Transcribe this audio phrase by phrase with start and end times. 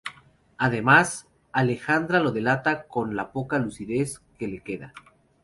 [0.57, 4.95] Además, Alejandra lo delata con la poca lucidez que le queda.